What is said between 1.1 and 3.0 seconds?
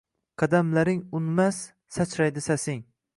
unmas, sachraydi sasing: